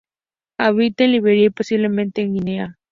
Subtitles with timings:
[0.57, 2.79] Habita en Liberia y posiblemente en Guinea.